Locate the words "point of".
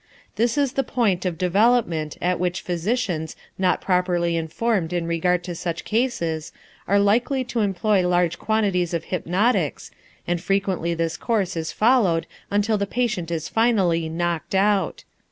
0.83-1.37